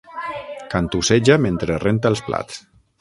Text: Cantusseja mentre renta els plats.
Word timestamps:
Cantusseja 0.71 1.37
mentre 1.45 1.77
renta 1.85 2.13
els 2.15 2.25
plats. 2.31 2.59